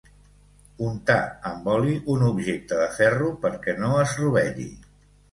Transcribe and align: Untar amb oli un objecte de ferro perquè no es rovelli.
Untar 0.85 1.17
amb 1.49 1.67
oli 1.73 1.91
un 2.13 2.23
objecte 2.27 2.79
de 2.79 2.87
ferro 2.95 3.27
perquè 3.43 3.75
no 3.83 3.91
es 4.05 4.15
rovelli. 4.23 4.67